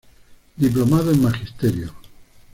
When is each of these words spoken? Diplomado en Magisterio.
Diplomado 0.55 1.11
en 1.11 1.21
Magisterio. 1.21 1.93